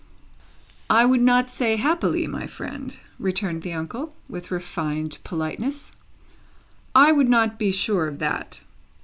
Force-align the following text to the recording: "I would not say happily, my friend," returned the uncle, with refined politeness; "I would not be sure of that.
"I 0.89 1.05
would 1.05 1.21
not 1.21 1.47
say 1.47 1.75
happily, 1.75 2.25
my 2.25 2.47
friend," 2.47 2.97
returned 3.19 3.61
the 3.61 3.73
uncle, 3.73 4.15
with 4.27 4.49
refined 4.49 5.19
politeness; 5.23 5.91
"I 6.95 7.11
would 7.11 7.29
not 7.29 7.59
be 7.59 7.69
sure 7.69 8.07
of 8.07 8.17
that. 8.17 8.63